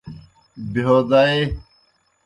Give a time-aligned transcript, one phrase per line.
[0.71, 1.39] بہیو دائے۔